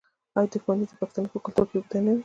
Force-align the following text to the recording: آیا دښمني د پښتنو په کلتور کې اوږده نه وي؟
آیا 0.37 0.47
دښمني 0.53 0.85
د 0.89 0.93
پښتنو 1.01 1.31
په 1.33 1.39
کلتور 1.45 1.65
کې 1.69 1.75
اوږده 1.77 1.99
نه 2.05 2.11
وي؟ 2.13 2.19